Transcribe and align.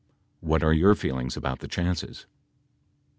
What 0.39 0.63
are 0.63 0.73
your 0.73 0.95
feelings 0.95 1.37
about 1.37 1.59
the 1.59 1.67
chances 1.67 2.25